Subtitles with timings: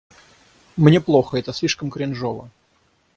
[0.77, 2.49] Мне плохо, это слишком кринжово.